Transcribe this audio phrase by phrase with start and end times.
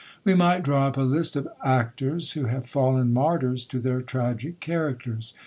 [0.23, 4.59] We might draw up a list of ACTORS, who have fallen martyrs to their tragic
[4.59, 5.35] characters.